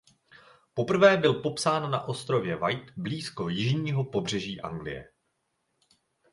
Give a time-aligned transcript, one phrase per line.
[0.73, 5.07] Poprvé byl popsán na ostrově Wight blízko jižního pobřeží Anglie.